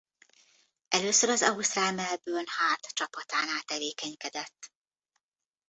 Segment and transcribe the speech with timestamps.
[0.87, 4.71] Először az ausztrál Melbourne Heart csapatánál tevékenykedett.